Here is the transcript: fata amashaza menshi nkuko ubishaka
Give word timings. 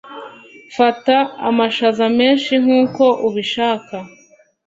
fata 0.75 1.17
amashaza 1.49 2.05
menshi 2.19 2.53
nkuko 2.63 3.03
ubishaka 3.27 3.95